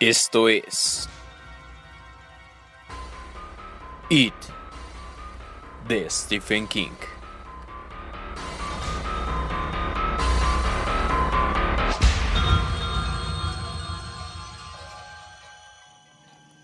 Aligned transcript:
Esto 0.00 0.48
es 0.48 1.10
It 4.08 4.32
de 5.86 6.08
Stephen 6.08 6.66
King. 6.66 6.88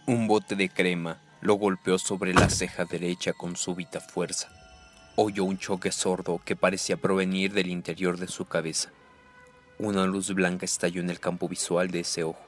Un 0.06 0.27
bote 0.27 0.56
de 0.56 0.70
crema 0.70 1.18
lo 1.42 1.56
golpeó 1.56 1.98
sobre 1.98 2.32
la 2.32 2.48
ceja 2.48 2.87
derecha 2.87 3.34
con 3.34 3.55
súbita 3.56 4.00
fuerza. 4.00 4.48
Oyó 5.16 5.45
un 5.45 5.59
choque 5.59 5.92
sordo 5.92 6.41
que 6.42 6.56
parecía 6.56 6.96
provenir 6.96 7.52
del 7.52 7.66
interior 7.66 8.16
de 8.16 8.28
su 8.28 8.46
cabeza. 8.46 8.88
Una 9.78 10.06
luz 10.06 10.32
blanca 10.32 10.64
estalló 10.64 11.02
en 11.02 11.10
el 11.10 11.20
campo 11.20 11.50
visual 11.50 11.91
de 11.91 12.00
ese 12.00 12.24
ojo. 12.24 12.45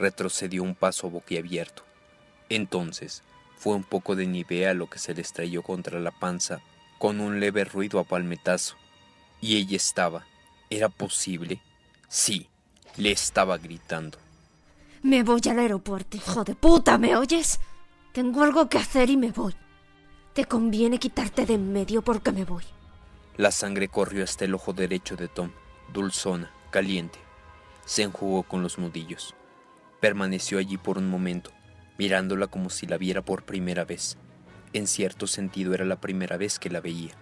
Retrocedió 0.00 0.62
un 0.62 0.74
paso 0.74 1.10
boquiabierto. 1.10 1.84
Entonces, 2.48 3.22
fue 3.58 3.74
un 3.74 3.84
poco 3.84 4.16
de 4.16 4.26
nivea 4.26 4.72
lo 4.72 4.88
que 4.88 4.98
se 4.98 5.12
le 5.12 5.20
estrelló 5.20 5.62
contra 5.62 6.00
la 6.00 6.10
panza 6.10 6.62
con 6.98 7.20
un 7.20 7.38
leve 7.38 7.64
ruido 7.64 8.00
a 8.00 8.04
palmetazo. 8.04 8.76
Y 9.42 9.58
ella 9.58 9.76
estaba. 9.76 10.24
¿Era 10.70 10.88
posible? 10.88 11.60
Sí, 12.08 12.48
le 12.96 13.12
estaba 13.12 13.58
gritando. 13.58 14.16
Me 15.02 15.22
voy 15.22 15.42
al 15.50 15.58
aeropuerto, 15.58 16.16
hijo 16.16 16.44
de 16.44 16.54
puta, 16.54 16.96
¿me 16.96 17.14
oyes? 17.14 17.60
Tengo 18.12 18.42
algo 18.42 18.70
que 18.70 18.78
hacer 18.78 19.10
y 19.10 19.18
me 19.18 19.32
voy. 19.32 19.54
Te 20.32 20.46
conviene 20.46 20.98
quitarte 20.98 21.44
de 21.44 21.54
en 21.54 21.74
medio 21.74 22.00
porque 22.00 22.32
me 22.32 22.46
voy. 22.46 22.64
La 23.36 23.50
sangre 23.50 23.88
corrió 23.88 24.24
hasta 24.24 24.46
el 24.46 24.54
ojo 24.54 24.72
derecho 24.72 25.16
de 25.16 25.28
Tom, 25.28 25.50
dulzona, 25.92 26.50
caliente. 26.70 27.18
Se 27.84 28.02
enjugó 28.02 28.44
con 28.44 28.62
los 28.62 28.78
nudillos. 28.78 29.34
Permaneció 30.00 30.58
allí 30.58 30.78
por 30.78 30.96
un 30.96 31.08
momento, 31.08 31.50
mirándola 31.98 32.46
como 32.46 32.70
si 32.70 32.86
la 32.86 32.96
viera 32.96 33.22
por 33.22 33.44
primera 33.44 33.84
vez. 33.84 34.16
En 34.72 34.86
cierto 34.86 35.26
sentido 35.26 35.74
era 35.74 35.84
la 35.84 36.00
primera 36.00 36.38
vez 36.38 36.58
que 36.58 36.70
la 36.70 36.80
veía. 36.80 37.12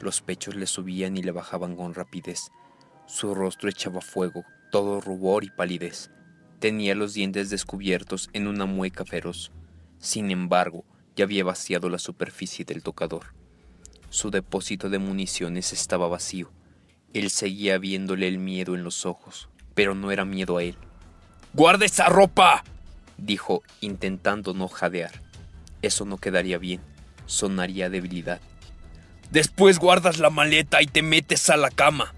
Los 0.00 0.22
pechos 0.22 0.54
le 0.54 0.66
subían 0.66 1.16
y 1.16 1.22
le 1.22 1.32
bajaban 1.32 1.76
con 1.76 1.92
rapidez. 1.94 2.50
Su 3.06 3.34
rostro 3.34 3.68
echaba 3.68 4.00
fuego, 4.00 4.44
todo 4.70 5.00
rubor 5.00 5.44
y 5.44 5.50
palidez. 5.50 6.10
Tenía 6.60 6.94
los 6.94 7.12
dientes 7.12 7.50
descubiertos 7.50 8.30
en 8.32 8.46
una 8.46 8.64
mueca 8.64 9.04
feroz. 9.04 9.52
Sin 9.98 10.30
embargo, 10.30 10.84
ya 11.16 11.24
había 11.24 11.44
vaciado 11.44 11.90
la 11.90 11.98
superficie 11.98 12.64
del 12.64 12.82
tocador. 12.82 13.34
Su 14.08 14.30
depósito 14.30 14.88
de 14.88 14.98
municiones 14.98 15.72
estaba 15.72 16.08
vacío. 16.08 16.50
Él 17.12 17.30
seguía 17.30 17.78
viéndole 17.78 18.28
el 18.28 18.38
miedo 18.38 18.74
en 18.74 18.82
los 18.82 19.04
ojos, 19.04 19.50
pero 19.74 19.94
no 19.94 20.10
era 20.10 20.24
miedo 20.24 20.56
a 20.56 20.62
él. 20.62 20.76
¡Guarda 21.54 21.86
esa 21.86 22.08
ropa! 22.08 22.64
dijo, 23.16 23.62
intentando 23.80 24.54
no 24.54 24.68
jadear. 24.68 25.12
Eso 25.82 26.04
no 26.04 26.18
quedaría 26.18 26.58
bien, 26.58 26.80
sonaría 27.26 27.88
debilidad. 27.90 28.40
Después 29.30 29.78
guardas 29.78 30.18
la 30.18 30.30
maleta 30.30 30.82
y 30.82 30.86
te 30.86 31.02
metes 31.02 31.50
a 31.50 31.56
la 31.56 31.70
cama. 31.70 32.12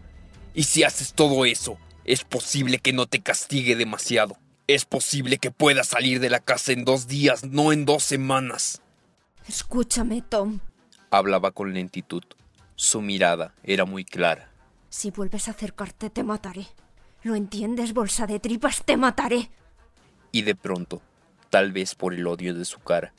Y 0.54 0.64
si 0.64 0.84
haces 0.84 1.12
todo 1.12 1.44
eso, 1.44 1.78
es 2.04 2.24
posible 2.24 2.78
que 2.78 2.92
no 2.92 3.06
te 3.06 3.22
castigue 3.22 3.76
demasiado. 3.76 4.38
Es 4.68 4.84
posible 4.84 5.38
que 5.38 5.50
puedas 5.50 5.88
salir 5.88 6.18
de 6.18 6.30
la 6.30 6.40
casa 6.40 6.72
en 6.72 6.84
dos 6.84 7.06
días, 7.06 7.44
no 7.44 7.72
en 7.72 7.84
dos 7.84 8.02
semanas. 8.02 8.80
Escúchame, 9.48 10.22
Tom. 10.22 10.60
Hablaba 11.10 11.52
con 11.52 11.74
lentitud. 11.74 12.24
Su 12.74 13.00
mirada 13.00 13.54
era 13.62 13.84
muy 13.84 14.04
clara. 14.04 14.50
Si 14.88 15.10
vuelves 15.10 15.48
a 15.48 15.52
acercarte, 15.52 16.10
te 16.10 16.24
mataré. 16.24 16.66
¿Lo 17.26 17.34
entiendes, 17.34 17.92
bolsa 17.92 18.28
de 18.28 18.38
tripas? 18.38 18.84
Te 18.84 18.96
mataré. 18.96 19.50
Y 20.30 20.42
de 20.42 20.54
pronto, 20.54 21.02
tal 21.50 21.72
vez 21.72 21.96
por 21.96 22.14
el 22.14 22.24
odio 22.24 22.54
de 22.54 22.64
su 22.64 22.78
cara, 22.78 23.12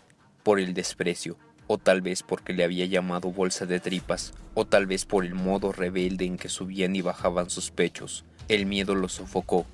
por 0.43 0.61
el 0.61 0.73
desprecio, 0.73 1.35
o 1.67 1.77
tal 1.77 2.01
vez 2.01 2.23
porque 2.23 2.53
le 2.53 2.63
había 2.63 2.85
llamado 2.85 3.33
bolsa 3.33 3.65
de 3.65 3.81
tripas, 3.81 4.33
o 4.53 4.63
tal 4.63 4.85
vez 4.85 5.03
por 5.03 5.25
el 5.25 5.35
modo 5.35 5.73
rebelde 5.73 6.23
en 6.23 6.37
que 6.37 6.47
subían 6.47 6.95
y 6.95 7.01
bajaban 7.01 7.49
sus 7.49 7.69
pechos, 7.69 8.23
el 8.47 8.65
miedo 8.65 8.95
lo 8.95 9.09
sofocó. 9.09 9.65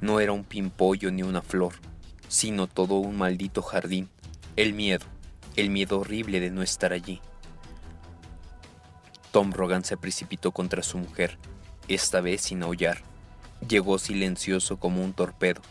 No 0.00 0.18
era 0.18 0.32
un 0.32 0.44
pimpollo 0.44 1.12
ni 1.12 1.22
una 1.22 1.42
flor, 1.42 1.74
sino 2.28 2.68
todo 2.68 2.94
un 2.94 3.18
maldito 3.18 3.60
jardín. 3.60 4.08
El 4.56 4.72
miedo, 4.72 5.04
el 5.56 5.68
miedo 5.68 6.00
horrible 6.00 6.40
de 6.40 6.50
no 6.50 6.62
estar 6.62 6.94
allí. 6.94 7.20
Tom 9.30 9.52
Rogan 9.52 9.84
se 9.84 9.98
precipitó 9.98 10.52
contra 10.52 10.82
su 10.82 10.96
mujer, 10.96 11.36
esta 11.86 12.22
vez 12.22 12.40
sin 12.40 12.62
aullar. 12.62 13.11
Llegó 13.68 13.98
silencioso 13.98 14.78
como 14.78 15.04
un 15.04 15.12
torpedo. 15.12 15.62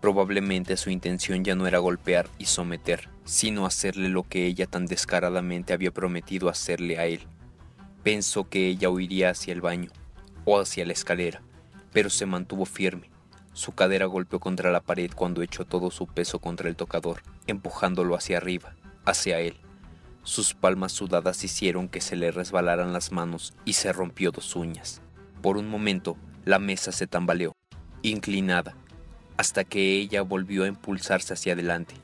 Probablemente 0.00 0.76
su 0.76 0.90
intención 0.90 1.44
ya 1.44 1.54
no 1.54 1.66
era 1.66 1.78
golpear 1.78 2.28
y 2.38 2.46
someter, 2.46 3.08
sino 3.24 3.66
hacerle 3.66 4.08
lo 4.08 4.22
que 4.22 4.46
ella 4.46 4.66
tan 4.66 4.86
descaradamente 4.86 5.72
había 5.72 5.90
prometido 5.90 6.48
hacerle 6.48 6.98
a 6.98 7.06
él. 7.06 7.20
Pensó 8.02 8.48
que 8.48 8.68
ella 8.68 8.90
huiría 8.90 9.30
hacia 9.30 9.52
el 9.52 9.60
baño, 9.60 9.90
o 10.44 10.60
hacia 10.60 10.86
la 10.86 10.92
escalera, 10.92 11.42
pero 11.92 12.10
se 12.10 12.26
mantuvo 12.26 12.64
firme. 12.64 13.10
Su 13.52 13.72
cadera 13.72 14.06
golpeó 14.06 14.40
contra 14.40 14.72
la 14.72 14.80
pared 14.80 15.10
cuando 15.14 15.42
echó 15.42 15.64
todo 15.64 15.90
su 15.90 16.06
peso 16.06 16.38
contra 16.38 16.68
el 16.68 16.76
tocador, 16.76 17.22
empujándolo 17.46 18.14
hacia 18.14 18.38
arriba, 18.38 18.74
hacia 19.04 19.40
él. 19.40 19.56
Sus 20.22 20.54
palmas 20.54 20.92
sudadas 20.92 21.44
hicieron 21.44 21.88
que 21.88 22.00
se 22.00 22.16
le 22.16 22.30
resbalaran 22.30 22.92
las 22.94 23.12
manos 23.12 23.52
y 23.66 23.74
se 23.74 23.92
rompió 23.92 24.32
dos 24.32 24.56
uñas. 24.56 25.02
Por 25.42 25.58
un 25.58 25.68
momento, 25.68 26.16
la 26.44 26.58
mesa 26.58 26.92
se 26.92 27.06
tambaleó, 27.06 27.52
inclinada, 28.02 28.74
hasta 29.36 29.64
que 29.64 29.96
ella 29.96 30.22
volvió 30.22 30.64
a 30.64 30.68
impulsarse 30.68 31.34
hacia 31.34 31.54
adelante. 31.54 31.94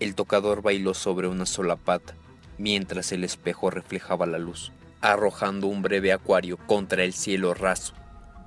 El 0.00 0.14
tocador 0.14 0.62
bailó 0.62 0.94
sobre 0.94 1.28
una 1.28 1.46
sola 1.46 1.76
pata, 1.76 2.14
mientras 2.58 3.12
el 3.12 3.24
espejo 3.24 3.70
reflejaba 3.70 4.26
la 4.26 4.38
luz 4.38 4.72
arrojando 5.00 5.66
un 5.66 5.82
breve 5.82 6.12
acuario 6.12 6.56
contra 6.56 7.04
el 7.04 7.12
cielo 7.12 7.54
raso. 7.54 7.94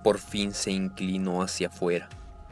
Por 0.04 0.20
fin 0.20 0.54
se 0.54 0.72
inclinó 0.72 1.42
hacia 1.42 1.68
afuera. 1.68 2.10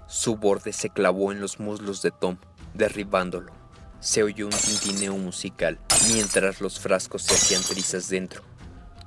Su 0.08 0.38
borde 0.38 0.74
se 0.74 0.90
clavó 0.90 1.32
en 1.32 1.42
los 1.42 1.60
muslos 1.60 2.02
de 2.02 2.12
Tom, 2.12 2.38
derribándolo. 2.74 3.52
Se 4.00 4.24
oyó 4.24 4.46
un 4.46 4.52
tintineo 4.52 5.18
musical 5.18 5.80
mientras 6.14 6.62
los 6.62 6.80
frascos 6.80 7.24
se 7.24 7.34
hacían 7.34 7.64
trizas 7.64 8.10
dentro. 8.10 8.44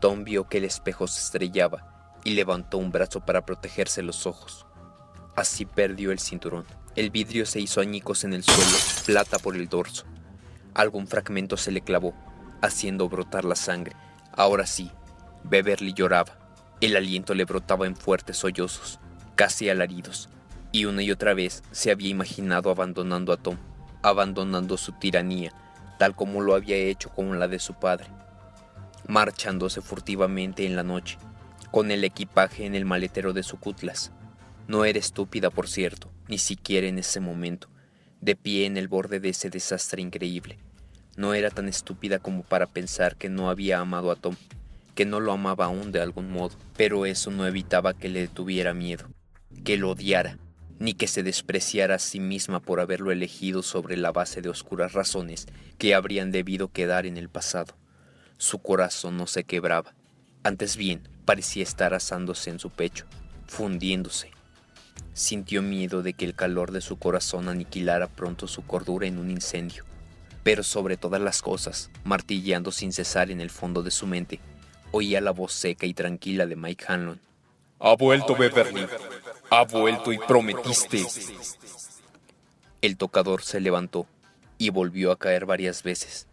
Tom 0.01 0.25
vio 0.25 0.49
que 0.49 0.59
el 0.59 0.65
espejo 0.65 1.07
se 1.07 1.21
estrellaba 1.21 2.00
y 2.25 2.31
levantó 2.31 2.79
un 2.79 2.93
brazo 2.93 3.21
para 3.21 3.45
protegerse 3.45 4.03
los 4.03 4.27
ojos. 4.27 4.67
Así 5.37 5.65
perdió 5.65 6.13
el 6.13 6.19
cinturón. 6.19 6.67
El 6.97 7.11
vidrio 7.11 7.47
se 7.47 7.61
hizo 7.61 7.81
añicos 7.81 8.25
en 8.25 8.33
el 8.33 8.43
suelo, 8.43 8.77
plata 9.07 9.39
por 9.39 9.57
el 9.57 9.69
dorso. 9.69 10.05
Algún 10.75 11.07
fragmento 11.07 11.57
se 11.57 11.71
le 11.71 11.81
clavó, 11.81 12.15
haciendo 12.61 13.09
brotar 13.09 13.45
la 13.45 13.57
sangre. 13.57 13.95
Ahora 14.33 14.67
sí, 14.67 14.91
Beverly 15.45 15.93
lloraba. 15.93 16.39
El 16.81 16.97
aliento 16.97 17.35
le 17.35 17.45
brotaba 17.45 17.87
en 17.87 17.97
fuertes 17.97 18.39
sollozos, 18.39 18.99
casi 19.35 19.69
alaridos, 19.69 20.29
y 20.73 20.85
una 20.85 21.03
y 21.03 21.11
otra 21.11 21.35
vez 21.35 21.63
se 21.73 21.91
había 21.91 22.09
imaginado 22.09 22.71
abandonando 22.71 23.33
a 23.33 23.37
Tom, 23.37 23.57
abandonando 24.03 24.77
su 24.77 24.93
tiranía, 24.93 25.53
tal 25.99 26.15
como 26.15 26.41
lo 26.41 26.55
había 26.55 26.77
hecho 26.77 27.11
con 27.11 27.39
la 27.39 27.49
de 27.49 27.59
su 27.59 27.75
padre, 27.75 28.07
marchándose 29.07 29.83
furtivamente 29.83 30.65
en 30.65 30.77
la 30.77 30.83
noche, 30.83 31.19
con 31.71 31.91
el 31.91 32.05
equipaje 32.05 32.67
en 32.67 32.75
el 32.75 32.85
maletero 32.85 33.33
de 33.33 33.43
su 33.43 33.59
cutlas. 33.59 34.13
No 34.69 34.85
era 34.85 34.99
estúpida, 34.99 35.51
por 35.51 35.69
cierto, 35.69 36.11
ni 36.29 36.39
siquiera 36.39 36.87
en 36.87 36.99
ese 36.99 37.21
momento, 37.21 37.69
de 38.21 38.37
pie 38.37 38.67
en 38.67 38.77
el 38.77 38.89
borde 38.89 39.21
de 39.21 39.31
ese 39.31 39.51
desastre 39.51 40.03
increíble. 40.03 40.59
No 41.17 41.35
era 41.35 41.51
tan 41.51 41.69
estúpida 41.69 42.19
como 42.19 42.43
para 42.43 42.67
pensar 42.67 43.17
que 43.17 43.29
no 43.29 43.51
había 43.51 43.81
amado 43.81 44.11
a 44.11 44.17
Tom, 44.17 44.37
que 44.95 45.05
no 45.05 45.21
lo 45.21 45.33
amaba 45.33 45.67
aún 45.67 45.93
de 45.93 46.01
algún 46.01 46.31
modo, 46.31 46.57
pero 46.77 47.07
eso 47.07 47.31
no 47.31 47.47
evitaba 47.47 47.95
que 47.95 48.09
le 48.09 48.29
tuviera 48.29 48.75
miedo, 48.75 49.09
que 49.65 49.77
lo 49.77 49.91
odiara, 49.91 50.39
ni 50.79 50.95
que 50.95 51.07
se 51.07 51.23
despreciara 51.23 51.97
a 51.97 51.99
sí 51.99 52.21
misma 52.21 52.61
por 52.61 52.81
haberlo 52.81 53.11
elegido 53.11 53.63
sobre 53.63 53.97
la 53.97 54.13
base 54.13 54.41
de 54.41 54.49
oscuras 54.49 54.93
razones 54.93 55.47
que 55.79 55.95
habrían 55.95 56.31
debido 56.31 56.69
quedar 56.69 57.07
en 57.07 57.17
el 57.17 57.29
pasado. 57.29 57.77
Su 58.39 58.61
corazón 58.61 59.17
no 59.17 59.27
se 59.27 59.45
quebraba, 59.45 59.95
antes 60.43 60.77
bien 60.77 61.09
parecía 61.25 61.63
estar 61.63 61.95
asándose 61.95 62.51
en 62.51 62.59
su 62.59 62.71
pecho, 62.71 63.07
fundiéndose. 63.47 64.31
Sintió 65.13 65.63
miedo 65.63 66.03
de 66.03 66.15
que 66.15 66.25
el 66.25 66.35
calor 66.35 66.73
de 66.73 66.81
su 66.81 66.99
corazón 66.99 67.49
aniquilara 67.49 68.09
pronto 68.09 68.47
su 68.47 68.63
cordura 68.63 69.07
en 69.07 69.19
un 69.19 69.31
incendio 69.31 69.85
pero 70.43 70.63
sobre 70.63 70.97
todas 70.97 71.21
las 71.21 71.43
cosas, 71.43 71.91
martilleando 72.05 72.73
sin 72.73 72.93
cesar 72.93 73.31
en 73.31 73.41
el 73.41 73.51
fondo 73.51 73.83
de 73.83 73.91
su 73.91 74.07
mente, 74.07 74.41
oía 74.91 75.21
la 75.21 75.33
voz 75.33 75.53
seca 75.53 75.87
y 75.87 75.95
tranquila 75.95 76.47
de 76.47 76.57
Mike 76.57 76.85
Hanlon. 76.89 77.21
Ha 77.79 77.95
vuelto 77.97 78.35
Beverly. 78.37 78.87
Ha 79.51 79.65
vuelto 79.65 80.13
y 80.13 80.19
prometiste. 80.19 81.05
El 82.83 82.97
tocador 82.97 83.43
se 83.43 83.61
levantó 83.61 84.07
y 84.59 84.71
volvió 84.71 85.13
a 85.13 85.19
caer 85.19 85.47
varias 85.47 85.83
veces. 85.83 86.27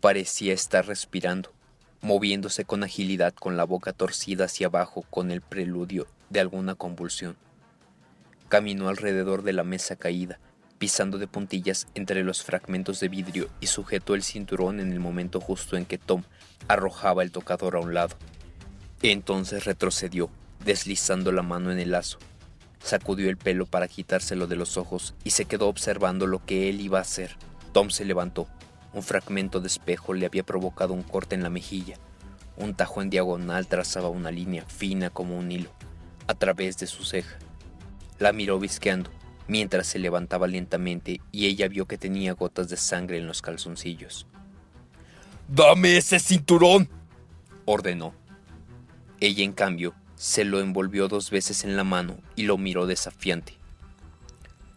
Parecía 0.00 0.52
estar 0.52 0.86
respirando, 0.86 1.52
moviéndose 2.00 2.64
con 2.64 2.84
agilidad 2.84 3.34
con 3.34 3.56
la 3.56 3.64
boca 3.64 3.92
torcida 3.92 4.44
hacia 4.44 4.68
abajo 4.68 5.04
con 5.10 5.30
el 5.30 5.40
preludio 5.40 6.06
de 6.30 6.40
alguna 6.40 6.74
convulsión. 6.74 7.36
Caminó 8.48 8.88
alrededor 8.88 9.42
de 9.42 9.52
la 9.52 9.64
mesa 9.64 9.96
caída, 9.96 10.38
pisando 10.78 11.18
de 11.18 11.26
puntillas 11.26 11.86
entre 11.94 12.22
los 12.22 12.42
fragmentos 12.42 13.00
de 13.00 13.08
vidrio 13.08 13.48
y 13.60 13.66
sujetó 13.66 14.14
el 14.14 14.22
cinturón 14.22 14.80
en 14.80 14.92
el 14.92 15.00
momento 15.00 15.40
justo 15.40 15.76
en 15.76 15.84
que 15.84 15.98
Tom 15.98 16.22
arrojaba 16.68 17.22
el 17.22 17.32
tocador 17.32 17.76
a 17.76 17.80
un 17.80 17.94
lado. 17.94 18.16
Entonces 19.02 19.64
retrocedió, 19.64 20.30
deslizando 20.64 21.32
la 21.32 21.42
mano 21.42 21.70
en 21.70 21.78
el 21.78 21.90
lazo. 21.90 22.18
Sacudió 22.82 23.28
el 23.28 23.36
pelo 23.36 23.66
para 23.66 23.88
quitárselo 23.88 24.46
de 24.46 24.56
los 24.56 24.76
ojos 24.76 25.14
y 25.24 25.30
se 25.30 25.44
quedó 25.44 25.68
observando 25.68 26.26
lo 26.26 26.44
que 26.44 26.68
él 26.68 26.80
iba 26.80 26.98
a 26.98 27.02
hacer. 27.02 27.36
Tom 27.72 27.90
se 27.90 28.04
levantó. 28.04 28.48
Un 28.92 29.02
fragmento 29.02 29.60
de 29.60 29.66
espejo 29.66 30.14
le 30.14 30.26
había 30.26 30.42
provocado 30.42 30.94
un 30.94 31.02
corte 31.02 31.34
en 31.34 31.42
la 31.42 31.50
mejilla. 31.50 31.96
Un 32.56 32.74
tajo 32.74 33.02
en 33.02 33.10
diagonal 33.10 33.66
trazaba 33.66 34.08
una 34.08 34.30
línea 34.30 34.64
fina 34.66 35.10
como 35.10 35.38
un 35.38 35.52
hilo 35.52 35.70
a 36.26 36.34
través 36.34 36.76
de 36.78 36.86
su 36.86 37.04
ceja. 37.04 37.38
La 38.18 38.32
miró 38.32 38.58
visqueando 38.58 39.10
mientras 39.48 39.86
se 39.86 39.98
levantaba 39.98 40.46
lentamente 40.46 41.20
y 41.32 41.46
ella 41.46 41.68
vio 41.68 41.86
que 41.86 41.98
tenía 41.98 42.34
gotas 42.34 42.68
de 42.68 42.76
sangre 42.76 43.18
en 43.18 43.26
los 43.26 43.42
calzoncillos. 43.42 44.26
¡Dame 45.48 45.96
ese 45.96 46.20
cinturón! 46.20 46.88
ordenó. 47.64 48.14
Ella, 49.20 49.42
en 49.42 49.52
cambio, 49.52 49.94
se 50.14 50.44
lo 50.44 50.60
envolvió 50.60 51.08
dos 51.08 51.30
veces 51.30 51.64
en 51.64 51.76
la 51.76 51.84
mano 51.84 52.18
y 52.36 52.42
lo 52.42 52.58
miró 52.58 52.86
desafiante. 52.86 53.54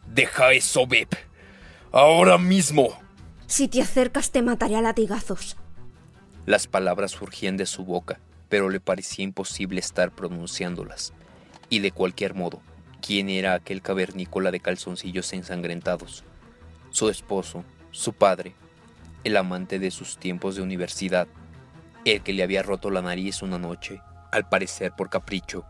Deja 0.08 0.54
eso, 0.54 0.88
Beb. 0.88 1.10
Ahora 1.92 2.38
mismo. 2.38 2.98
Si 3.52 3.68
te 3.68 3.82
acercas 3.82 4.32
te 4.32 4.42
mataré 4.42 4.78
a 4.78 4.82
latigazos. 4.82 5.58
Las 6.46 6.68
palabras 6.68 7.12
surgían 7.12 7.58
de 7.58 7.66
su 7.66 7.84
boca, 7.84 8.22
pero 8.48 8.70
le 8.70 8.80
parecía 8.80 9.26
imposible 9.26 9.82
estar 9.82 10.10
pronunciándolas. 10.12 11.12
Y 11.68 11.80
de 11.80 11.92
cualquier 11.92 12.34
modo, 12.34 12.62
quién 13.06 13.28
era 13.28 13.54
aquel 13.54 13.82
cavernícola 13.82 14.52
de 14.52 14.62
calzoncillos 14.62 15.34
ensangrentados. 15.34 16.24
Su 16.92 17.10
esposo, 17.10 17.66
su 17.92 18.14
padre, 18.14 18.56
el 19.26 19.36
amante 19.36 19.80
de 19.80 19.92
sus 19.92 20.18
tiempos 20.18 20.56
de 20.56 20.62
universidad, 20.62 21.28
el 22.06 22.24
que 22.24 22.32
le 22.32 22.44
había 22.44 22.64
roto 22.64 22.90
la 22.90 23.02
nariz 23.02 23.42
una 23.42 23.60
noche, 23.60 24.00
al 24.32 24.48
parecer 24.48 24.94
por 24.98 25.10
capricho. 25.10 25.66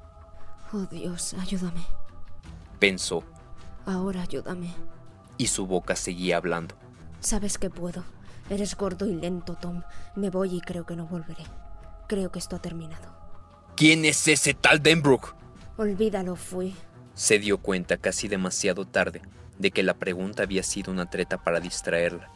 Oh 0.72 0.86
Dios, 0.86 1.34
ayúdame. 1.34 1.82
Pensó. 2.78 3.24
Ahora 3.88 4.22
ayúdame. 4.22 4.72
Y 5.40 5.48
su 5.48 5.66
boca 5.66 5.96
seguía 5.96 6.38
hablando. 6.38 6.76
Sabes 7.22 7.58
que 7.58 7.70
puedo. 7.70 8.04
Eres 8.50 8.76
gordo 8.76 9.08
y 9.08 9.14
lento, 9.14 9.56
Tom. 9.56 9.84
Me 10.16 10.30
voy 10.30 10.58
y 10.58 10.62
creo 10.62 10.86
que 10.86 10.96
no 10.96 11.06
volveré. 11.06 11.44
Creo 12.08 12.32
que 12.32 12.40
esto 12.40 12.56
ha 12.56 12.62
terminado. 12.62 13.16
¿Quién 13.76 14.04
es 14.06 14.28
ese 14.28 14.54
tal 14.54 14.82
Denbrook? 14.82 15.36
Olvídalo, 15.78 16.36
fui. 16.36 16.76
Se 17.14 17.40
dio 17.40 17.60
cuenta 17.60 17.98
casi 17.98 18.28
demasiado 18.28 18.86
tarde 18.86 19.22
de 19.60 19.72
que 19.72 19.84
la 19.84 19.94
pregunta 19.94 20.44
había 20.44 20.64
sido 20.64 20.92
una 20.92 21.10
treta 21.10 21.38
para 21.38 21.60
distraerla. 21.60 22.30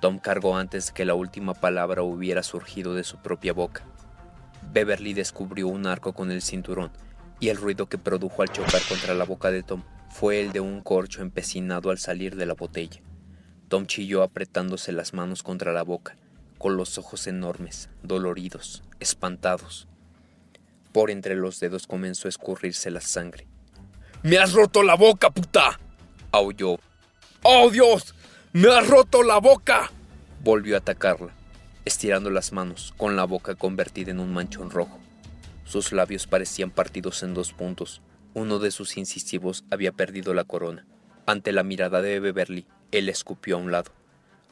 Tom 0.00 0.18
cargó 0.18 0.56
antes 0.56 0.88
de 0.88 0.92
que 0.92 1.04
la 1.04 1.14
última 1.14 1.54
palabra 1.54 2.02
hubiera 2.02 2.42
surgido 2.42 2.94
de 2.94 3.04
su 3.04 3.16
propia 3.16 3.52
boca. 3.52 3.82
Beverly 4.72 5.14
descubrió 5.14 5.68
un 5.68 5.86
arco 5.86 6.12
con 6.12 6.30
el 6.30 6.42
cinturón 6.42 6.90
y 7.40 7.48
el 7.48 7.56
ruido 7.56 7.86
que 7.86 7.98
produjo 7.98 8.42
al 8.42 8.52
chocar 8.52 8.82
contra 8.88 9.14
la 9.14 9.24
boca 9.24 9.50
de 9.50 9.62
Tom 9.62 9.82
fue 10.10 10.40
el 10.40 10.52
de 10.52 10.60
un 10.60 10.82
corcho 10.82 11.22
empecinado 11.22 11.90
al 11.90 11.98
salir 11.98 12.36
de 12.36 12.46
la 12.46 12.54
botella. 12.54 13.00
Tom 13.70 13.86
chilló 13.86 14.24
apretándose 14.24 14.90
las 14.90 15.14
manos 15.14 15.44
contra 15.44 15.72
la 15.72 15.84
boca, 15.84 16.16
con 16.58 16.76
los 16.76 16.98
ojos 16.98 17.28
enormes, 17.28 17.88
doloridos, 18.02 18.82
espantados. 18.98 19.86
Por 20.90 21.08
entre 21.08 21.36
los 21.36 21.60
dedos 21.60 21.86
comenzó 21.86 22.26
a 22.26 22.30
escurrirse 22.30 22.90
la 22.90 23.00
sangre. 23.00 23.46
¡Me 24.24 24.38
has 24.38 24.54
roto 24.54 24.82
la 24.82 24.96
boca, 24.96 25.30
puta! 25.30 25.78
aulló. 26.32 26.80
¡Oh, 27.44 27.70
Dios! 27.70 28.12
¡Me 28.52 28.76
has 28.76 28.88
roto 28.88 29.22
la 29.22 29.38
boca! 29.38 29.92
Volvió 30.42 30.74
a 30.74 30.78
atacarla, 30.78 31.32
estirando 31.84 32.28
las 32.28 32.50
manos, 32.50 32.92
con 32.96 33.14
la 33.14 33.22
boca 33.22 33.54
convertida 33.54 34.10
en 34.10 34.18
un 34.18 34.32
manchón 34.32 34.70
rojo. 34.70 34.98
Sus 35.64 35.92
labios 35.92 36.26
parecían 36.26 36.72
partidos 36.72 37.22
en 37.22 37.34
dos 37.34 37.52
puntos. 37.52 38.02
Uno 38.34 38.58
de 38.58 38.72
sus 38.72 38.96
incisivos 38.96 39.64
había 39.70 39.92
perdido 39.92 40.34
la 40.34 40.42
corona. 40.42 40.86
Ante 41.24 41.52
la 41.52 41.62
mirada 41.62 42.02
de 42.02 42.18
Beverly, 42.18 42.66
él 42.92 43.08
escupió 43.08 43.56
a 43.56 43.58
un 43.58 43.72
lado. 43.72 43.90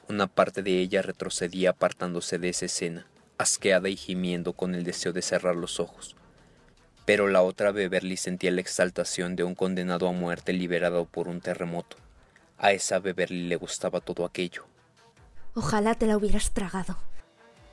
Una 0.08 0.26
parte 0.26 0.62
de 0.62 0.78
ella 0.78 1.02
retrocedía 1.02 1.70
apartándose 1.70 2.38
de 2.38 2.48
esa 2.48 2.66
escena, 2.66 3.06
asqueada 3.36 3.88
y 3.88 3.96
gimiendo 3.96 4.52
con 4.52 4.74
el 4.74 4.84
deseo 4.84 5.12
de 5.12 5.22
cerrar 5.22 5.56
los 5.56 5.80
ojos 5.80 6.16
pero 7.08 7.26
la 7.26 7.40
otra 7.40 7.72
Beverly 7.72 8.18
sentía 8.18 8.50
la 8.50 8.60
exaltación 8.60 9.34
de 9.34 9.42
un 9.42 9.54
condenado 9.54 10.08
a 10.08 10.12
muerte 10.12 10.52
liberado 10.52 11.06
por 11.06 11.26
un 11.26 11.40
terremoto. 11.40 11.96
A 12.58 12.72
esa 12.72 12.98
Beverly 12.98 13.48
le 13.48 13.56
gustaba 13.56 14.02
todo 14.02 14.26
aquello. 14.26 14.66
Ojalá 15.54 15.94
te 15.94 16.06
la 16.06 16.18
hubieras 16.18 16.50
tragado, 16.50 16.98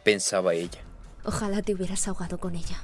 pensaba 0.06 0.54
ella. 0.54 0.80
Ojalá 1.26 1.62
te 1.62 1.74
hubieras 1.74 2.08
ahogado 2.08 2.38
con 2.38 2.56
ella. 2.56 2.82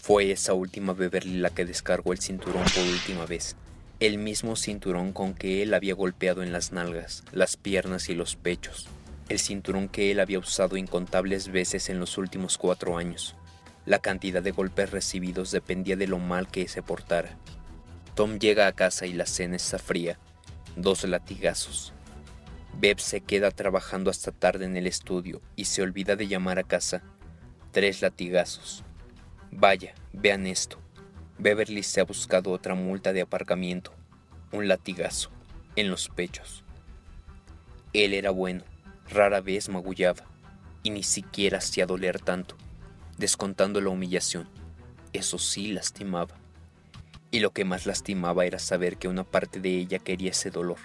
Fue 0.00 0.30
esa 0.30 0.54
última 0.54 0.92
Beverly 0.92 1.38
la 1.38 1.50
que 1.50 1.64
descargó 1.64 2.12
el 2.12 2.20
cinturón 2.20 2.62
por 2.62 2.84
última 2.84 3.26
vez, 3.26 3.56
el 4.00 4.18
mismo 4.18 4.54
cinturón 4.54 5.12
con 5.12 5.34
que 5.34 5.62
él 5.62 5.74
había 5.74 5.94
golpeado 5.94 6.44
en 6.44 6.52
las 6.52 6.70
nalgas, 6.70 7.24
las 7.32 7.56
piernas 7.56 8.08
y 8.08 8.14
los 8.14 8.36
pechos, 8.36 8.88
el 9.28 9.40
cinturón 9.40 9.88
que 9.88 10.12
él 10.12 10.20
había 10.20 10.38
usado 10.38 10.76
incontables 10.76 11.48
veces 11.48 11.88
en 11.88 11.98
los 11.98 12.16
últimos 12.16 12.58
cuatro 12.58 12.96
años. 12.96 13.34
La 13.86 13.98
cantidad 13.98 14.40
de 14.40 14.52
golpes 14.52 14.92
recibidos 14.92 15.50
dependía 15.50 15.96
de 15.96 16.06
lo 16.06 16.18
mal 16.18 16.48
que 16.48 16.68
se 16.68 16.80
portara. 16.80 17.36
Tom 18.14 18.38
llega 18.38 18.68
a 18.68 18.72
casa 18.72 19.06
y 19.06 19.14
la 19.14 19.26
cena 19.26 19.56
está 19.56 19.78
fría. 19.78 20.18
Dos 20.76 21.02
latigazos. 21.02 21.92
Beb 22.78 23.00
se 23.00 23.20
queda 23.20 23.50
trabajando 23.50 24.10
hasta 24.10 24.30
tarde 24.30 24.64
en 24.66 24.76
el 24.76 24.86
estudio 24.86 25.40
y 25.56 25.64
se 25.64 25.82
olvida 25.82 26.14
de 26.14 26.28
llamar 26.28 26.60
a 26.60 26.62
casa. 26.62 27.02
Tres 27.72 28.00
latigazos. 28.00 28.84
Vaya, 29.50 29.94
vean 30.12 30.46
esto. 30.46 30.78
Beverly 31.38 31.82
se 31.82 32.00
ha 32.00 32.04
buscado 32.04 32.50
otra 32.50 32.74
multa 32.74 33.12
de 33.12 33.22
aparcamiento. 33.22 33.92
Un 34.52 34.68
latigazo. 34.68 35.30
En 35.76 35.90
los 35.90 36.08
pechos. 36.08 36.64
Él 37.92 38.14
era 38.14 38.30
bueno. 38.30 38.64
Rara 39.08 39.40
vez 39.40 39.68
magullaba. 39.68 40.24
Y 40.82 40.90
ni 40.90 41.02
siquiera 41.02 41.58
hacía 41.58 41.86
doler 41.86 42.20
tanto 42.20 42.56
descontando 43.18 43.80
la 43.80 43.90
humillación. 43.90 44.48
Eso 45.12 45.38
sí 45.38 45.72
lastimaba. 45.72 46.34
Y 47.30 47.40
lo 47.40 47.50
que 47.50 47.66
más 47.66 47.84
lastimaba 47.84 48.46
era 48.46 48.58
saber 48.58 48.96
que 48.96 49.08
una 49.08 49.24
parte 49.24 49.60
de 49.60 49.76
ella 49.76 49.98
quería 49.98 50.30
ese 50.30 50.50
dolor, 50.50 50.78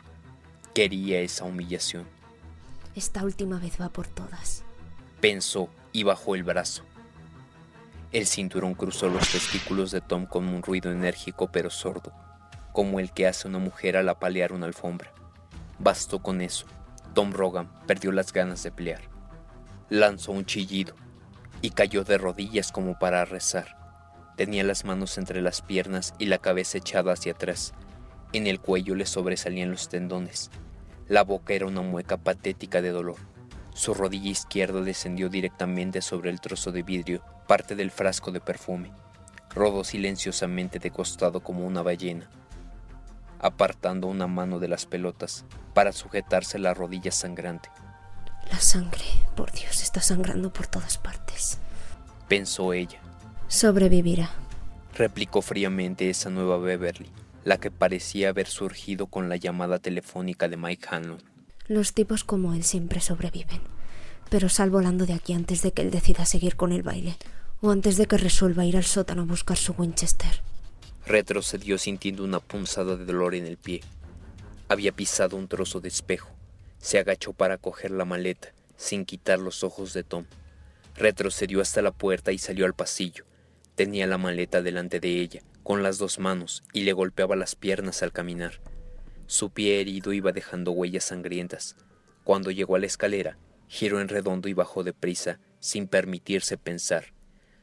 quería 0.74 1.22
esa 1.22 1.46
humillación. 1.46 2.06
Esta 2.96 3.24
última 3.24 3.60
vez 3.60 3.80
va 3.80 3.90
por 3.90 4.08
todas. 4.08 4.64
Pensó 5.22 5.70
y 5.94 6.04
bajó 6.04 6.36
el 6.36 6.44
brazo. 6.44 6.84
El 8.14 8.28
cinturón 8.28 8.76
cruzó 8.76 9.10
los 9.10 9.28
testículos 9.32 9.90
de 9.90 10.00
Tom 10.00 10.28
con 10.28 10.48
un 10.48 10.62
ruido 10.62 10.92
enérgico 10.92 11.52
pero 11.52 11.72
sordo, 11.72 12.14
como 12.72 13.00
el 13.00 13.12
que 13.12 13.26
hace 13.26 13.48
una 13.48 13.58
mujer 13.58 13.98
al 13.98 14.08
apalear 14.08 14.54
una 14.54 14.68
alfombra. 14.68 15.12
Bastó 15.80 16.22
con 16.22 16.40
eso. 16.42 16.68
Tom 17.16 17.32
Rogan 17.34 17.72
perdió 17.88 18.12
las 18.12 18.32
ganas 18.32 18.62
de 18.62 18.72
pelear. 18.72 19.02
Lanzó 19.90 20.32
un 20.32 20.46
chillido 20.46 20.94
y 21.64 21.72
cayó 21.72 22.04
de 22.04 22.20
rodillas 22.20 22.72
como 22.72 23.00
para 23.00 23.26
rezar. 23.26 23.78
Tenía 24.38 24.64
las 24.64 24.86
manos 24.86 25.18
entre 25.18 25.42
las 25.42 25.64
piernas 25.64 26.14
y 26.20 26.28
la 26.28 26.38
cabeza 26.38 26.78
echada 26.78 27.14
hacia 27.14 27.32
atrás. 27.32 27.74
En 28.32 28.46
el 28.46 28.60
cuello 28.60 28.94
le 28.94 29.08
sobresalían 29.08 29.72
los 29.72 29.90
tendones. 29.90 30.52
La 31.08 31.24
boca 31.24 31.56
era 31.56 31.66
una 31.66 31.82
mueca 31.82 32.18
patética 32.18 32.80
de 32.84 32.92
dolor. 32.92 33.18
Su 33.74 33.96
rodilla 33.96 34.30
izquierda 34.30 34.82
descendió 34.82 35.30
directamente 35.30 36.04
sobre 36.04 36.30
el 36.30 36.42
trozo 36.42 36.72
de 36.72 36.84
vidrio, 36.84 37.24
parte 37.46 37.76
del 37.76 37.92
frasco 37.92 38.32
de 38.32 38.42
perfume. 38.42 38.92
Rodó 39.54 39.84
silenciosamente 39.84 40.80
de 40.80 40.92
costado 40.92 41.42
como 41.42 41.66
una 41.66 41.82
ballena, 41.82 42.30
apartando 43.40 44.08
una 44.08 44.28
mano 44.28 44.60
de 44.60 44.68
las 44.68 44.86
pelotas 44.86 45.46
para 45.74 45.92
sujetarse 45.92 46.58
la 46.58 46.74
rodilla 46.74 47.12
sangrante. 47.12 47.70
La 48.52 48.60
sangre, 48.60 49.06
por 49.36 49.52
Dios, 49.52 49.82
está 49.82 50.02
sangrando 50.02 50.52
por 50.52 50.68
todas 50.68 50.98
partes. 50.98 51.60
Pensó 52.28 52.74
ella. 52.74 53.00
Sobrevivirá. 53.48 54.32
Replicó 54.96 55.42
fríamente 55.42 56.10
esa 56.10 56.30
nueva 56.30 56.58
Beverly, 56.58 57.10
la 57.44 57.58
que 57.58 57.72
parecía 57.72 58.30
haber 58.30 58.48
surgido 58.48 59.08
con 59.08 59.30
la 59.30 59.36
llamada 59.36 59.80
telefónica 59.80 60.48
de 60.48 60.58
Mike 60.58 60.88
Hanlon. 60.90 61.22
Los 61.68 61.94
tipos 61.94 62.24
como 62.24 62.54
él 62.54 62.64
siempre 62.64 63.00
sobreviven. 63.00 63.62
Pero 64.34 64.50
sal 64.50 64.72
volando 64.72 65.06
de 65.06 65.14
aquí 65.14 65.34
antes 65.34 65.62
de 65.62 65.74
que 65.74 65.84
él 65.84 65.92
decida 65.92 66.26
seguir 66.26 66.56
con 66.56 66.72
el 66.72 66.82
baile. 66.82 67.18
O 67.62 67.70
antes 67.70 67.98
de 67.98 68.08
que 68.08 68.18
resuelva 68.18 68.66
ir 68.66 68.78
al 68.78 68.84
sótano 68.84 69.22
a 69.22 69.26
buscar 69.26 69.58
su 69.58 69.74
Winchester. 69.74 70.42
Retrocedió 71.06 71.78
sintiendo 71.78 72.24
una 72.24 72.40
punzada 72.40 72.98
de 72.98 73.06
dolor 73.06 73.36
en 73.36 73.46
el 73.46 73.58
pie. 73.58 73.82
Había 74.70 74.92
pisado 74.92 75.38
un 75.38 75.48
trozo 75.48 75.82
de 75.82 75.90
espejo 75.90 76.34
se 76.84 77.00
agachó 77.00 77.32
para 77.32 77.58
coger 77.58 77.92
la 77.92 78.04
maleta, 78.04 78.50
sin 78.76 79.06
quitar 79.06 79.40
los 79.40 79.64
ojos 79.64 79.94
de 79.94 80.04
Tom. 80.04 80.26
Retrocedió 80.98 81.62
hasta 81.62 81.82
la 81.82 81.92
puerta 81.92 82.34
y 82.34 82.38
salió 82.38 82.66
al 82.66 82.74
pasillo. 82.74 83.24
Tenía 83.76 84.06
la 84.06 84.18
maleta 84.18 84.62
delante 84.62 85.00
de 85.00 85.22
ella, 85.22 85.44
con 85.64 85.82
las 85.82 85.98
dos 85.98 86.20
manos 86.20 86.62
y 86.74 86.82
le 86.82 86.92
golpeaba 86.92 87.38
las 87.38 87.56
piernas 87.56 88.04
al 88.04 88.12
caminar. 88.12 88.60
Su 89.28 89.50
pie 89.50 89.80
herido 89.80 90.12
iba 90.12 90.34
dejando 90.34 90.72
huellas 90.72 91.06
sangrientas. 91.06 91.78
Cuando 92.26 92.52
llegó 92.52 92.76
a 92.76 92.80
la 92.80 92.88
escalera, 92.88 93.38
giró 93.74 94.00
en 94.00 94.08
redondo 94.08 94.50
y 94.50 94.54
bajó 94.54 94.84
deprisa, 94.84 95.40
sin 95.60 95.88
permitirse 95.88 96.60
pensar. 96.60 97.06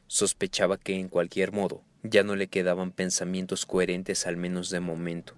Sospechaba 0.07 0.75
que 0.75 0.99
en 0.99 1.07
cualquier 1.07 1.53
modo 1.53 1.85
ya 2.03 2.21
no 2.23 2.35
le 2.35 2.47
quedaban 2.49 2.91
pensamientos 2.91 3.65
coherentes 3.65 4.27
al 4.27 4.35
menos 4.35 4.69
de 4.69 4.81
momento. 4.81 5.35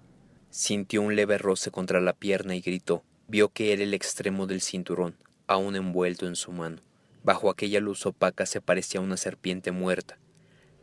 Sintió 0.50 1.00
un 1.02 1.14
leve 1.14 1.38
roce 1.38 1.70
contra 1.70 2.00
la 2.00 2.12
pierna 2.12 2.56
y 2.56 2.60
gritó. 2.60 3.04
Vio 3.28 3.50
que 3.50 3.72
era 3.72 3.84
el 3.84 3.94
extremo 3.94 4.48
del 4.48 4.60
cinturón, 4.60 5.14
aún 5.46 5.76
envuelto 5.76 6.26
en 6.26 6.34
su 6.34 6.50
mano. 6.50 6.78
Bajo 7.22 7.50
aquella 7.50 7.78
luz 7.78 8.04
opaca 8.04 8.44
se 8.44 8.60
parecía 8.60 9.00
una 9.00 9.16
serpiente 9.16 9.70
muerta. 9.70 10.18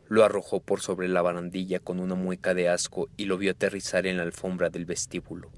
Lo 0.08 0.24
arrojó 0.24 0.60
por 0.60 0.80
sobre 0.80 1.06
la 1.08 1.20
barandilla 1.20 1.80
con 1.80 2.00
una 2.00 2.14
mueca 2.14 2.54
de 2.54 2.70
asco 2.70 3.10
y 3.18 3.26
lo 3.26 3.36
vio 3.36 3.50
aterrizar 3.50 4.06
en 4.06 4.16
la 4.16 4.22
alfombra 4.22 4.70
del 4.70 4.86
vestíbulo. 4.86 5.50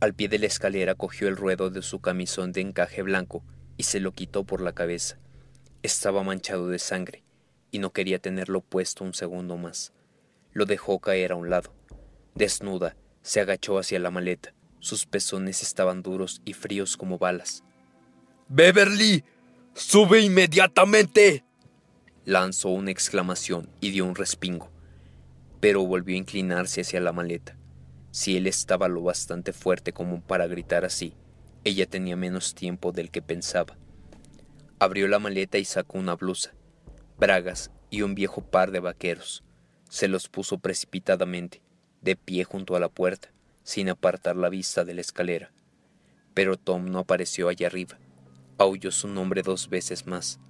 Al 0.00 0.14
pie 0.14 0.28
de 0.28 0.38
la 0.38 0.46
escalera 0.46 0.94
cogió 0.94 1.28
el 1.28 1.36
ruedo 1.36 1.68
de 1.68 1.82
su 1.82 2.00
camisón 2.00 2.52
de 2.52 2.62
encaje 2.62 3.02
blanco 3.02 3.44
y 3.76 3.84
se 3.84 4.00
lo 4.00 4.12
quitó 4.12 4.44
por 4.44 4.60
la 4.60 4.72
cabeza. 4.72 5.18
Estaba 5.82 6.22
manchado 6.22 6.68
de 6.68 6.78
sangre 6.78 7.24
y 7.70 7.78
no 7.78 7.92
quería 7.92 8.18
tenerlo 8.18 8.60
puesto 8.60 9.04
un 9.04 9.14
segundo 9.14 9.56
más. 9.56 9.92
Lo 10.52 10.66
dejó 10.66 11.00
caer 11.00 11.32
a 11.32 11.36
un 11.36 11.50
lado. 11.50 11.74
Desnuda, 12.34 12.96
se 13.22 13.40
agachó 13.40 13.78
hacia 13.78 13.98
la 13.98 14.10
maleta. 14.10 14.54
Sus 14.80 15.06
pezones 15.06 15.62
estaban 15.62 16.02
duros 16.02 16.42
y 16.44 16.52
fríos 16.52 16.96
como 16.96 17.18
balas. 17.18 17.64
Beverly, 18.48 19.24
sube 19.72 20.20
inmediatamente. 20.20 21.44
Lanzó 22.24 22.68
una 22.68 22.90
exclamación 22.90 23.70
y 23.80 23.90
dio 23.90 24.04
un 24.04 24.14
respingo, 24.14 24.70
pero 25.60 25.84
volvió 25.84 26.14
a 26.14 26.18
inclinarse 26.18 26.82
hacia 26.82 27.00
la 27.00 27.12
maleta. 27.12 27.56
Si 28.10 28.36
él 28.36 28.46
estaba 28.46 28.88
lo 28.88 29.02
bastante 29.02 29.52
fuerte 29.52 29.92
como 29.92 30.20
para 30.20 30.46
gritar 30.46 30.84
así, 30.84 31.14
ella 31.64 31.86
tenía 31.86 32.14
menos 32.14 32.54
tiempo 32.54 32.92
del 32.92 33.10
que 33.10 33.22
pensaba. 33.22 33.76
Abrió 34.78 35.08
la 35.08 35.18
maleta 35.18 35.56
y 35.56 35.64
sacó 35.64 35.98
una 35.98 36.14
blusa, 36.14 36.52
bragas 37.18 37.70
y 37.88 38.02
un 38.02 38.14
viejo 38.14 38.42
par 38.42 38.70
de 38.70 38.80
vaqueros. 38.80 39.42
Se 39.88 40.08
los 40.08 40.28
puso 40.28 40.58
precipitadamente, 40.58 41.62
de 42.02 42.16
pie 42.16 42.44
junto 42.44 42.76
a 42.76 42.80
la 42.80 42.88
puerta, 42.88 43.32
sin 43.62 43.88
apartar 43.88 44.36
la 44.36 44.50
vista 44.50 44.84
de 44.84 44.92
la 44.92 45.00
escalera. 45.00 45.52
Pero 46.34 46.58
Tom 46.58 46.90
no 46.90 46.98
apareció 46.98 47.48
allá 47.48 47.68
arriba. 47.68 47.98
Aulló 48.58 48.90
su 48.90 49.08
nombre 49.08 49.42
dos 49.42 49.70
veces 49.70 50.06
más. 50.06 50.40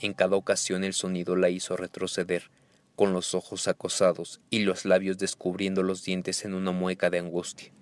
En 0.00 0.14
cada 0.14 0.36
ocasión 0.36 0.84
el 0.84 0.94
sonido 0.94 1.36
la 1.36 1.50
hizo 1.50 1.76
retroceder, 1.76 2.50
con 2.96 3.12
los 3.12 3.34
ojos 3.34 3.68
acosados 3.68 4.40
y 4.48 4.60
los 4.60 4.84
labios 4.84 5.18
descubriendo 5.18 5.82
los 5.82 6.02
dientes 6.02 6.44
en 6.44 6.54
una 6.54 6.72
mueca 6.72 7.10
de 7.10 7.18
angustia. 7.18 7.72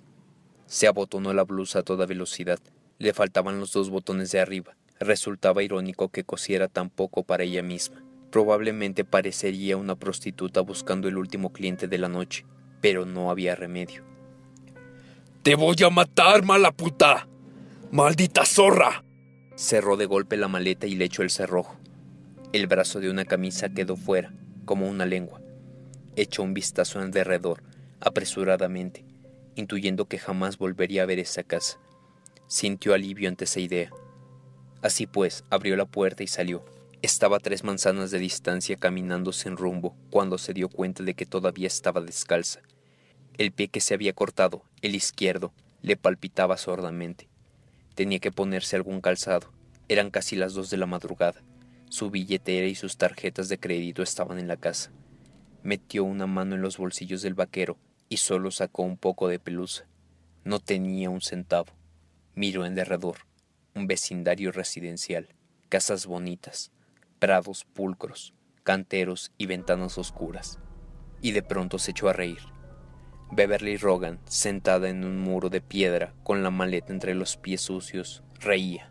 Se 0.66 0.86
abotonó 0.86 1.34
la 1.34 1.44
blusa 1.44 1.80
a 1.80 1.82
toda 1.82 2.06
velocidad. 2.06 2.58
Le 3.00 3.14
faltaban 3.14 3.58
los 3.58 3.72
dos 3.72 3.88
botones 3.88 4.30
de 4.30 4.40
arriba. 4.40 4.76
Resultaba 5.00 5.62
irónico 5.62 6.10
que 6.10 6.22
cosiera 6.22 6.68
tan 6.68 6.90
poco 6.90 7.24
para 7.24 7.44
ella 7.44 7.62
misma. 7.62 8.04
Probablemente 8.30 9.06
parecería 9.06 9.78
una 9.78 9.96
prostituta 9.96 10.60
buscando 10.60 11.08
el 11.08 11.16
último 11.16 11.50
cliente 11.50 11.88
de 11.88 11.96
la 11.96 12.10
noche, 12.10 12.44
pero 12.82 13.06
no 13.06 13.30
había 13.30 13.56
remedio. 13.56 14.04
¡Te 15.42 15.54
voy 15.54 15.76
a 15.82 15.88
matar, 15.88 16.44
mala 16.44 16.72
puta! 16.72 17.26
¡Maldita 17.90 18.44
zorra! 18.44 19.02
Cerró 19.54 19.96
de 19.96 20.04
golpe 20.04 20.36
la 20.36 20.48
maleta 20.48 20.86
y 20.86 20.94
le 20.94 21.06
echó 21.06 21.22
el 21.22 21.30
cerrojo. 21.30 21.80
El 22.52 22.66
brazo 22.66 23.00
de 23.00 23.08
una 23.08 23.24
camisa 23.24 23.70
quedó 23.70 23.96
fuera, 23.96 24.30
como 24.66 24.86
una 24.86 25.06
lengua. 25.06 25.40
Echó 26.16 26.42
un 26.42 26.52
vistazo 26.52 27.00
en 27.00 27.12
derredor, 27.12 27.62
apresuradamente, 27.98 29.06
intuyendo 29.54 30.04
que 30.04 30.18
jamás 30.18 30.58
volvería 30.58 31.04
a 31.04 31.06
ver 31.06 31.18
esa 31.18 31.42
casa. 31.44 31.78
Sintió 32.50 32.94
alivio 32.94 33.28
ante 33.28 33.44
esa 33.44 33.60
idea. 33.60 33.90
Así 34.82 35.06
pues, 35.06 35.44
abrió 35.50 35.76
la 35.76 35.84
puerta 35.84 36.24
y 36.24 36.26
salió. 36.26 36.64
Estaba 37.00 37.36
a 37.36 37.40
tres 37.40 37.62
manzanas 37.62 38.10
de 38.10 38.18
distancia 38.18 38.74
caminando 38.74 39.30
sin 39.30 39.56
rumbo 39.56 39.94
cuando 40.10 40.36
se 40.36 40.52
dio 40.52 40.68
cuenta 40.68 41.04
de 41.04 41.14
que 41.14 41.26
todavía 41.26 41.68
estaba 41.68 42.00
descalza. 42.00 42.58
El 43.38 43.52
pie 43.52 43.68
que 43.68 43.80
se 43.80 43.94
había 43.94 44.14
cortado, 44.14 44.64
el 44.82 44.96
izquierdo, 44.96 45.52
le 45.80 45.96
palpitaba 45.96 46.56
sordamente. 46.56 47.28
Tenía 47.94 48.18
que 48.18 48.32
ponerse 48.32 48.74
algún 48.74 49.00
calzado. 49.00 49.52
Eran 49.86 50.10
casi 50.10 50.34
las 50.34 50.52
dos 50.52 50.70
de 50.70 50.76
la 50.76 50.86
madrugada. 50.86 51.44
Su 51.88 52.10
billetera 52.10 52.66
y 52.66 52.74
sus 52.74 52.96
tarjetas 52.96 53.48
de 53.48 53.60
crédito 53.60 54.02
estaban 54.02 54.40
en 54.40 54.48
la 54.48 54.56
casa. 54.56 54.90
Metió 55.62 56.02
una 56.02 56.26
mano 56.26 56.56
en 56.56 56.62
los 56.62 56.78
bolsillos 56.78 57.22
del 57.22 57.34
vaquero 57.34 57.78
y 58.08 58.16
solo 58.16 58.50
sacó 58.50 58.82
un 58.82 58.96
poco 58.96 59.28
de 59.28 59.38
pelusa. 59.38 59.86
No 60.42 60.58
tenía 60.58 61.10
un 61.10 61.20
centavo. 61.20 61.79
Miró 62.34 62.64
en 62.66 62.74
derredor. 62.74 63.18
Un 63.74 63.86
vecindario 63.86 64.52
residencial. 64.52 65.28
Casas 65.68 66.06
bonitas 66.06 66.72
prados 67.20 67.64
pulcros, 67.64 68.34
canteros 68.64 69.30
y 69.36 69.46
ventanas 69.46 69.98
oscuras. 69.98 70.58
Y 71.20 71.32
de 71.32 71.42
pronto 71.42 71.78
se 71.78 71.92
echó 71.92 72.08
a 72.08 72.14
reír. 72.14 72.40
Beverly 73.30 73.76
Rogan, 73.76 74.18
sentada 74.24 74.88
en 74.88 75.04
un 75.04 75.18
muro 75.18 75.50
de 75.50 75.60
piedra 75.60 76.14
con 76.24 76.42
la 76.42 76.50
maleta 76.50 76.92
entre 76.92 77.14
los 77.14 77.36
pies 77.36 77.60
sucios, 77.60 78.24
reía. 78.40 78.90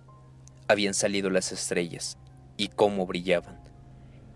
Habían 0.68 0.94
salido 0.94 1.30
las 1.32 1.52
estrellas, 1.52 2.18
y 2.56 2.70
cómo 2.70 3.06
brillaban. 3.08 3.60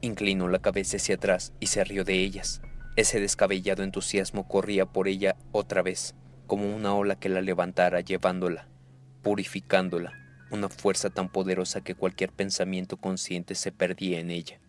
Inclinó 0.01 0.49
la 0.49 0.59
cabeza 0.59 0.97
hacia 0.97 1.15
atrás 1.15 1.53
y 1.59 1.67
se 1.67 1.83
rió 1.83 2.03
de 2.03 2.15
ellas. 2.15 2.61
Ese 2.95 3.19
descabellado 3.19 3.83
entusiasmo 3.83 4.47
corría 4.47 4.87
por 4.87 5.07
ella 5.07 5.37
otra 5.51 5.83
vez, 5.83 6.15
como 6.47 6.75
una 6.75 6.95
ola 6.95 7.15
que 7.15 7.29
la 7.29 7.41
levantara 7.41 8.01
llevándola, 8.01 8.67
purificándola, 9.23 10.13
una 10.51 10.69
fuerza 10.69 11.09
tan 11.09 11.29
poderosa 11.29 11.81
que 11.81 11.95
cualquier 11.95 12.31
pensamiento 12.31 12.97
consciente 12.97 13.55
se 13.55 13.71
perdía 13.71 14.19
en 14.19 14.29
ella. 14.29 14.59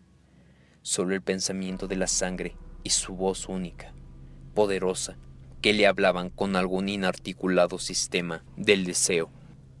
Solo 0.81 1.13
el 1.13 1.21
pensamiento 1.21 1.87
de 1.87 1.97
la 1.97 2.07
sangre 2.07 2.55
y 2.83 2.89
su 2.89 3.15
voz 3.15 3.47
única, 3.47 3.93
poderosa, 4.53 5.17
que 5.61 5.73
le 5.73 5.87
hablaban 5.87 6.29
con 6.29 6.55
algún 6.55 6.89
inarticulado 6.89 7.77
sistema 7.77 8.43
del 8.55 8.85
deseo, 8.85 9.29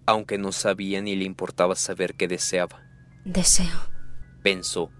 aunque 0.05 0.37
no 0.37 0.51
sabía 0.51 1.01
ni 1.01 1.15
le 1.15 1.25
importaba 1.25 1.75
saber 1.75 2.15
qué 2.15 2.27
deseaba. 2.27 2.83
Deseo, 3.23 3.89
pensó, 4.43 4.91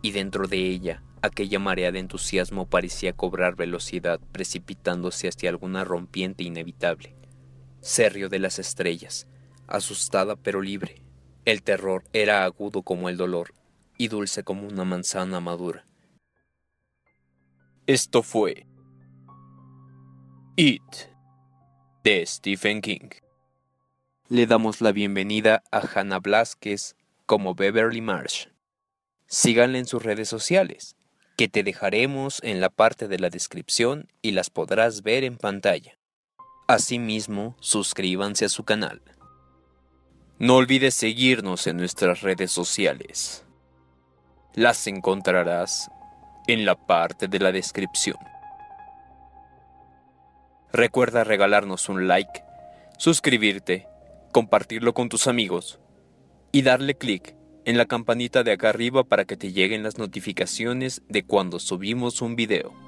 y 0.00 0.12
dentro 0.12 0.48
de 0.48 0.58
ella 0.58 1.02
aquella 1.22 1.58
marea 1.58 1.92
de 1.92 1.98
entusiasmo 1.98 2.66
parecía 2.66 3.12
cobrar 3.12 3.56
velocidad, 3.56 4.20
precipitándose 4.32 5.28
hacia 5.28 5.50
alguna 5.50 5.84
rompiente 5.84 6.44
inevitable. 6.44 7.16
Se 7.80 8.10
de 8.10 8.38
las 8.38 8.58
estrellas, 8.58 9.26
asustada 9.66 10.36
pero 10.36 10.60
libre. 10.60 11.02
El 11.44 11.62
terror 11.62 12.04
era 12.12 12.44
agudo 12.44 12.82
como 12.82 13.08
el 13.08 13.16
dolor 13.16 13.54
y 13.96 14.08
dulce 14.08 14.42
como 14.42 14.66
una 14.66 14.84
manzana 14.84 15.40
madura. 15.40 15.86
Esto 17.86 18.22
fue 18.22 18.66
It 20.56 20.82
de 22.04 22.26
Stephen 22.26 22.82
King. 22.82 23.10
Le 24.28 24.46
damos 24.46 24.80
la 24.80 24.92
bienvenida 24.92 25.62
a 25.70 25.80
Hannah 25.80 26.18
Blasquez 26.18 26.96
como 27.24 27.54
Beverly 27.54 28.00
Marsh. 28.00 28.48
Síganla 29.26 29.78
en 29.78 29.86
sus 29.86 30.02
redes 30.02 30.28
sociales, 30.28 30.96
que 31.36 31.48
te 31.48 31.62
dejaremos 31.62 32.42
en 32.42 32.60
la 32.60 32.68
parte 32.70 33.08
de 33.08 33.18
la 33.18 33.30
descripción 33.30 34.08
y 34.20 34.32
las 34.32 34.50
podrás 34.50 35.02
ver 35.02 35.24
en 35.24 35.36
pantalla. 35.38 35.98
Asimismo, 36.70 37.56
suscríbanse 37.60 38.44
a 38.44 38.50
su 38.50 38.62
canal. 38.62 39.00
No 40.38 40.56
olvides 40.56 40.94
seguirnos 40.94 41.66
en 41.66 41.78
nuestras 41.78 42.20
redes 42.20 42.50
sociales. 42.52 43.46
Las 44.52 44.86
encontrarás 44.86 45.90
en 46.46 46.66
la 46.66 46.74
parte 46.74 47.26
de 47.26 47.38
la 47.38 47.52
descripción. 47.52 48.18
Recuerda 50.70 51.24
regalarnos 51.24 51.88
un 51.88 52.06
like, 52.06 52.44
suscribirte, 52.98 53.86
compartirlo 54.30 54.92
con 54.92 55.08
tus 55.08 55.26
amigos 55.26 55.80
y 56.52 56.60
darle 56.60 56.98
clic 56.98 57.34
en 57.64 57.78
la 57.78 57.86
campanita 57.86 58.42
de 58.42 58.52
acá 58.52 58.68
arriba 58.68 59.04
para 59.04 59.24
que 59.24 59.38
te 59.38 59.52
lleguen 59.52 59.82
las 59.82 59.96
notificaciones 59.96 61.00
de 61.08 61.24
cuando 61.24 61.60
subimos 61.60 62.20
un 62.20 62.36
video. 62.36 62.87